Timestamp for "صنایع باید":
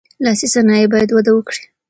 0.53-1.09